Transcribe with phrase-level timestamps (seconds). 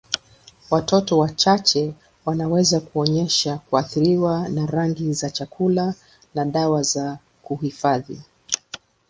[0.69, 1.93] Watoto wachache
[2.25, 5.93] wanaweza kuonyesha kuathiriwa na rangi za chakula
[6.35, 8.21] na dawa za kuhifadhi.